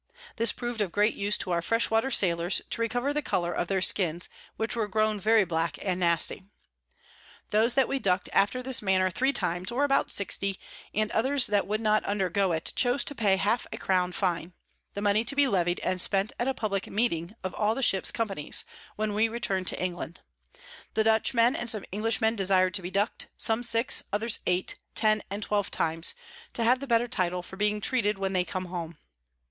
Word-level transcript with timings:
This 0.37 0.51
prov'd 0.51 0.81
of 0.81 0.91
great 0.91 1.13
use 1.13 1.37
to 1.37 1.51
our 1.51 1.61
fresh 1.61 1.91
water 1.91 2.09
Sailors, 2.09 2.59
to 2.71 2.81
recover 2.81 3.13
the 3.13 3.21
Colour 3.21 3.53
of 3.53 3.67
their 3.67 3.83
Skins 3.83 4.29
which 4.57 4.75
were 4.75 4.87
grown 4.87 5.19
very 5.19 5.43
black 5.45 5.77
and 5.79 5.99
nasty. 5.99 6.43
Those 7.51 7.75
that 7.75 7.87
we 7.87 7.99
duck'd 7.99 8.27
after 8.33 8.63
this 8.63 8.81
manner 8.81 9.11
three 9.11 9.31
times, 9.31 9.71
were 9.71 9.83
about 9.83 10.09
60, 10.09 10.59
and 10.95 11.11
others 11.11 11.45
that 11.45 11.67
would 11.67 11.81
not 11.81 12.03
undergo 12.05 12.51
it, 12.51 12.73
chose 12.75 13.03
to 13.03 13.13
pay 13.13 13.37
Half 13.37 13.67
a 13.71 13.77
Crown 13.77 14.11
Fine; 14.11 14.53
the 14.95 15.03
Money 15.03 15.23
to 15.23 15.35
be 15.35 15.45
levy'd 15.47 15.79
and 15.81 16.01
spent 16.01 16.31
at 16.39 16.47
a 16.47 16.55
publick 16.55 16.87
Meeting 16.87 17.35
of 17.43 17.53
all 17.53 17.75
the 17.75 17.83
Ships 17.83 18.11
Companys, 18.11 18.63
when 18.95 19.13
we 19.13 19.27
return 19.29 19.65
to 19.65 19.79
England. 19.79 20.21
The 20.95 21.03
Dutch 21.03 21.35
Men 21.35 21.55
and 21.55 21.69
some 21.69 21.85
English 21.91 22.19
Men 22.19 22.35
desir'd 22.35 22.73
to 22.73 22.81
be 22.81 22.89
duck'd, 22.89 23.27
some 23.37 23.61
six, 23.61 24.01
others 24.11 24.39
eight, 24.47 24.79
ten, 24.95 25.21
and 25.29 25.43
twelve 25.43 25.69
times, 25.69 26.15
to 26.53 26.63
have 26.63 26.79
the 26.79 26.87
better 26.87 27.07
Title 27.07 27.43
for 27.43 27.55
being 27.55 27.79
treated 27.79 28.17
when 28.17 28.33
they 28.33 28.43
come 28.43 28.65
home. 28.65 28.97